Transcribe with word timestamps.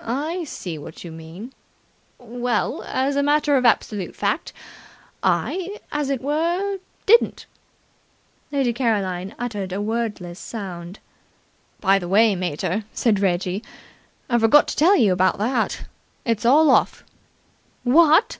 "I 0.00 0.42
see 0.42 0.78
what 0.78 1.04
you 1.04 1.12
mean. 1.12 1.52
Well, 2.18 2.82
as 2.82 3.14
a 3.14 3.22
matter 3.22 3.56
of 3.56 3.64
absolute 3.64 4.16
fact, 4.16 4.52
I, 5.22 5.78
as 5.92 6.10
it 6.10 6.20
were, 6.20 6.78
didn't." 7.06 7.46
Lady 8.50 8.72
Caroline 8.72 9.32
uttered 9.38 9.72
a 9.72 9.80
wordless 9.80 10.40
sound. 10.40 10.98
"By 11.80 12.00
the 12.00 12.08
way, 12.08 12.34
mater," 12.34 12.82
said 12.92 13.20
Reggie, 13.20 13.62
"I 14.28 14.38
forgot 14.40 14.66
to 14.66 14.76
tell 14.76 14.96
you 14.96 15.12
about 15.12 15.38
that. 15.38 15.84
It's 16.24 16.44
all 16.44 16.68
off." 16.68 17.04
"What!" 17.84 18.38